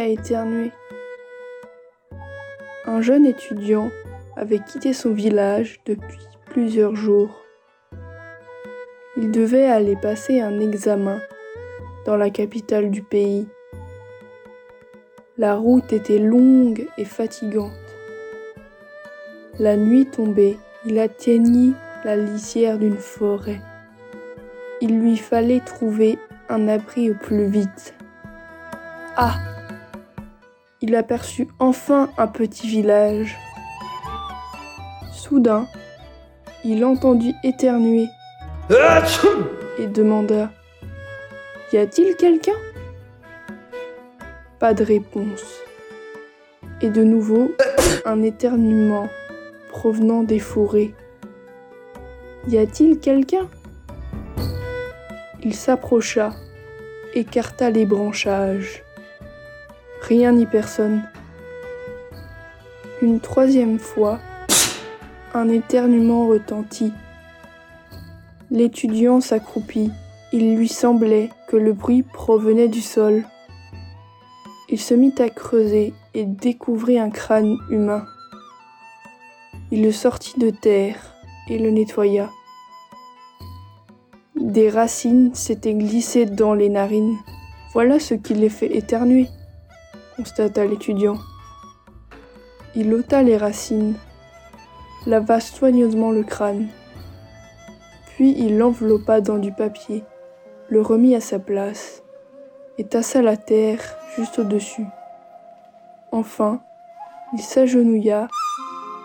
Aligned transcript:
à 0.00 0.06
éternuer. 0.06 0.72
Un 2.86 3.02
jeune 3.02 3.26
étudiant 3.26 3.90
avait 4.36 4.58
quitté 4.58 4.92
son 4.92 5.12
village 5.12 5.80
depuis 5.84 6.18
plusieurs 6.46 6.96
jours. 6.96 7.44
Il 9.16 9.30
devait 9.30 9.66
aller 9.66 9.96
passer 9.96 10.40
un 10.40 10.58
examen 10.60 11.20
dans 12.06 12.16
la 12.16 12.30
capitale 12.30 12.90
du 12.90 13.02
pays. 13.02 13.46
La 15.36 15.56
route 15.56 15.92
était 15.92 16.18
longue 16.18 16.86
et 16.96 17.04
fatigante. 17.04 17.72
La 19.58 19.76
nuit 19.76 20.06
tombée, 20.06 20.56
il 20.86 20.98
atteignit 20.98 21.74
la 22.04 22.16
lisière 22.16 22.78
d'une 22.78 22.96
forêt. 22.96 23.60
Il 24.80 25.00
lui 25.00 25.18
fallait 25.18 25.60
trouver 25.60 26.18
un 26.48 26.68
abri 26.68 27.10
au 27.10 27.14
plus 27.14 27.46
vite. 27.46 27.94
Ah 29.16 29.38
Il 30.82 30.94
aperçut 30.94 31.48
enfin 31.58 32.08
un 32.16 32.26
petit 32.26 32.66
village. 32.66 33.36
Soudain, 35.12 35.66
il 36.64 36.84
entendit 36.84 37.34
éternuer 37.44 38.06
et 39.78 39.86
demanda 39.86 40.50
Y 41.72 41.76
a-t-il 41.76 42.16
quelqu'un? 42.16 42.56
Pas 44.58 44.72
de 44.72 44.82
réponse. 44.82 45.44
Et 46.80 46.88
de 46.88 47.04
nouveau, 47.04 47.52
un 48.06 48.22
éternuement 48.22 49.08
provenant 49.70 50.22
des 50.22 50.38
forêts. 50.38 50.94
Y 52.48 52.56
a-t-il 52.56 52.98
quelqu'un? 53.00 53.48
Il 55.42 55.54
s'approcha, 55.54 56.30
écarta 57.14 57.70
les 57.70 57.84
branchages. 57.84 58.82
Rien 60.02 60.32
ni 60.32 60.46
personne. 60.46 61.02
Une 63.02 63.20
troisième 63.20 63.78
fois, 63.78 64.18
un 65.34 65.48
éternuement 65.48 66.26
retentit. 66.26 66.92
L'étudiant 68.50 69.20
s'accroupit. 69.20 69.90
Il 70.32 70.56
lui 70.56 70.68
semblait 70.68 71.30
que 71.48 71.56
le 71.56 71.72
bruit 71.72 72.02
provenait 72.02 72.68
du 72.68 72.80
sol. 72.80 73.24
Il 74.68 74.80
se 74.80 74.94
mit 74.94 75.14
à 75.18 75.28
creuser 75.28 75.92
et 76.14 76.24
découvrit 76.24 76.98
un 76.98 77.10
crâne 77.10 77.56
humain. 77.70 78.04
Il 79.72 79.82
le 79.82 79.92
sortit 79.92 80.38
de 80.38 80.50
terre 80.50 81.14
et 81.48 81.58
le 81.58 81.70
nettoya. 81.70 82.30
Des 84.36 84.70
racines 84.70 85.34
s'étaient 85.34 85.74
glissées 85.74 86.26
dans 86.26 86.54
les 86.54 86.68
narines. 86.68 87.16
Voilà 87.72 88.00
ce 88.00 88.14
qui 88.14 88.34
les 88.34 88.48
fait 88.48 88.76
éternuer, 88.76 89.28
constata 90.20 90.66
l'étudiant. 90.66 91.16
Il 92.76 92.92
ôta 92.92 93.22
les 93.22 93.38
racines, 93.38 93.94
lava 95.06 95.40
soigneusement 95.40 96.10
le 96.10 96.22
crâne, 96.22 96.68
puis 98.08 98.34
il 98.36 98.58
l'enveloppa 98.58 99.22
dans 99.22 99.38
du 99.38 99.50
papier, 99.50 100.04
le 100.68 100.82
remit 100.82 101.14
à 101.14 101.22
sa 101.22 101.38
place 101.38 102.02
et 102.76 102.84
tassa 102.84 103.22
la 103.22 103.38
terre 103.38 103.80
juste 104.14 104.38
au-dessus. 104.38 104.84
Enfin, 106.12 106.60
il 107.32 107.40
s'agenouilla 107.40 108.28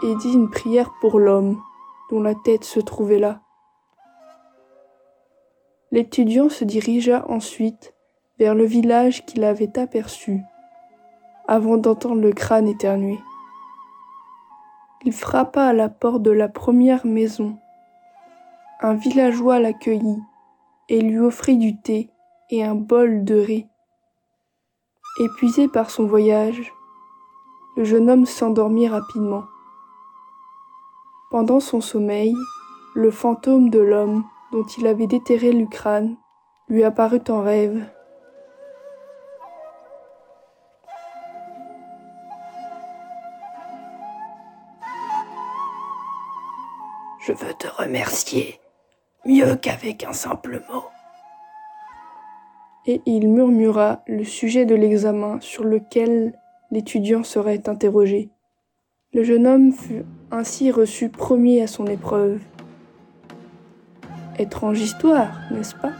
et 0.04 0.16
dit 0.16 0.34
une 0.34 0.50
prière 0.50 0.92
pour 1.00 1.18
l'homme 1.18 1.62
dont 2.10 2.22
la 2.22 2.36
tête 2.44 2.66
se 2.66 2.82
trouvait 2.82 3.20
là. 3.20 3.40
L'étudiant 5.92 6.50
se 6.50 6.66
dirigea 6.66 7.24
ensuite 7.30 7.94
vers 8.38 8.54
le 8.54 8.66
village 8.66 9.26
qu'il 9.26 9.46
avait 9.46 9.80
aperçu 9.80 10.44
avant 11.48 11.78
d'entendre 11.78 12.22
le 12.22 12.34
crâne 12.34 12.68
éternuer. 12.68 13.20
Il 15.04 15.14
frappa 15.14 15.66
à 15.66 15.74
la 15.74 15.90
porte 15.90 16.22
de 16.22 16.32
la 16.32 16.48
première 16.48 17.06
maison. 17.06 17.58
Un 18.82 18.96
villageois 18.96 19.60
l'accueillit 19.60 20.22
et 20.90 21.02
lui 21.02 21.20
offrit 21.20 21.58
du 21.58 21.80
thé 21.80 22.10
et 22.50 22.64
un 22.64 22.76
bol 22.76 23.24
de 23.24 23.36
riz. 23.36 23.68
Épuisé 25.20 25.68
par 25.68 25.90
son 25.90 26.08
voyage, 26.08 26.74
le 27.78 27.84
jeune 27.84 28.10
homme 28.10 28.26
s'endormit 28.26 28.88
rapidement. 28.88 29.44
Pendant 31.32 31.60
son 31.60 31.82
sommeil, 31.82 32.34
le 32.96 33.12
fantôme 33.12 33.70
de 33.70 33.80
l'homme 33.80 34.24
dont 34.52 34.64
il 34.64 34.88
avait 34.88 35.08
déterré 35.08 35.52
le 35.52 35.66
crâne 35.66 36.16
lui 36.68 36.84
apparut 36.84 37.22
en 37.30 37.42
rêve. 37.42 37.86
Je 47.26 47.32
veux 47.32 47.56
te 47.56 47.68
remercier, 47.68 48.60
mieux 49.26 49.56
qu'avec 49.56 50.04
un 50.04 50.14
simple 50.14 50.62
mot. 50.72 50.84
Et 52.86 53.02
il 53.08 53.30
murmura 53.30 54.04
le 54.06 54.24
sujet 54.24 54.66
de 54.66 54.76
l'examen 54.76 55.40
sur 55.42 55.64
lequel 55.64 56.38
l'étudiant 56.70 57.24
serait 57.24 57.68
interrogé. 57.68 58.30
Le 59.12 59.24
jeune 59.24 59.48
homme 59.48 59.72
fut 59.72 60.06
ainsi 60.30 60.70
reçu 60.70 61.10
premier 61.10 61.64
à 61.64 61.68
son 61.68 61.88
épreuve. 61.88 62.42
Étrange 64.38 64.82
histoire, 64.82 65.40
n'est-ce 65.50 65.74
pas? 65.74 65.94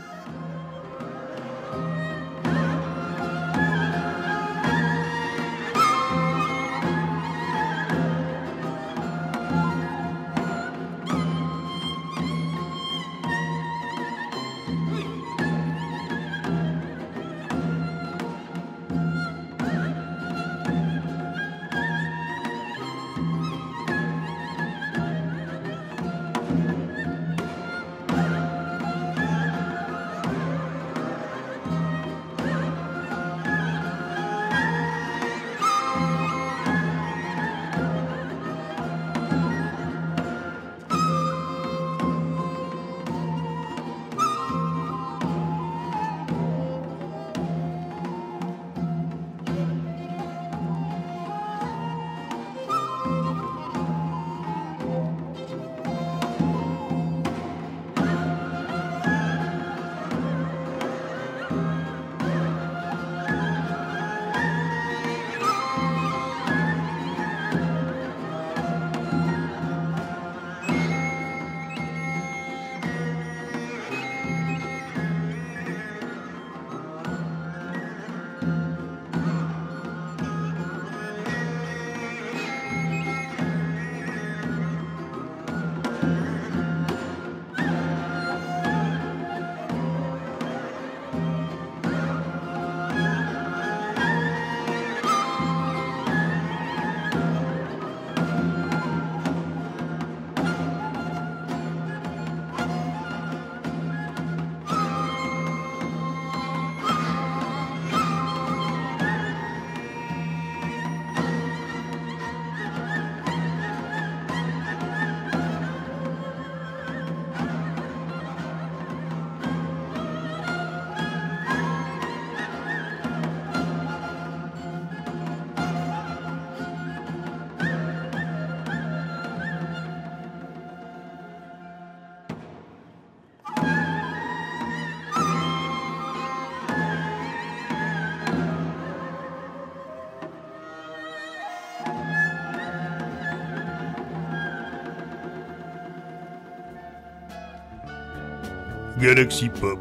Galaxy 149.00 149.50
Pop. 149.50 149.78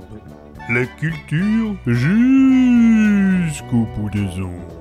La 0.70 0.86
culture 0.86 1.76
jusqu'au 3.46 3.88
bout 3.96 4.10
des 4.10 4.42
ondes. 4.42 4.75